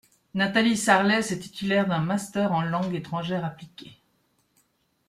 Nathalie 0.33 0.77
Sarles 0.77 1.11
est 1.31 1.39
titulaire 1.39 1.85
d'un 1.87 1.99
master 1.99 2.53
en 2.53 2.63
langues 2.63 2.95
étrangères 2.95 3.45
appliquées. 3.45 3.95